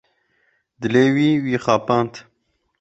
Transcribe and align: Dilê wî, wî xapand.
Dilê 0.79 1.05
wî, 1.15 1.29
wî 1.43 1.53
xapand. 1.65 2.11